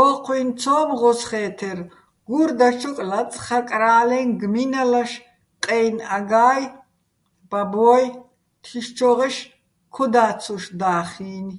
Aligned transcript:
ოჴუჲნი 0.00 0.52
ცომ 0.60 0.88
ღოსხე́თერ, 1.00 1.78
გურ 2.28 2.50
დაჩოკ 2.58 2.98
ლაწხაკრა́ლე, 3.10 4.18
გმინალაშ, 4.40 5.12
ყეჲნი 5.64 6.04
აგა́ჲ, 6.16 6.62
ბაბო́ჲ, 7.50 8.04
თიშჩო́ღეშ 8.62 9.36
ქოდა́ცუშ 9.94 10.64
და́ხინი̆. 10.80 11.58